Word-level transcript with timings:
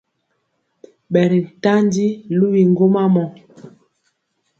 Ɓɛri 1.11 1.39
ntandi 1.57 2.05
luwi 2.37 2.61
ŋgwoma 2.71 3.03
mɔ. 3.15 3.23